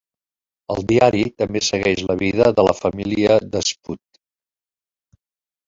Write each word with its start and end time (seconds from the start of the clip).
El 0.75 0.79
diari 0.91 1.21
també 1.41 1.61
segueix 1.65 2.01
la 2.13 2.17
vida 2.23 2.49
de 2.61 2.67
la 2.69 2.75
família 2.81 3.39
de 3.59 3.65
Spud. 3.71 4.05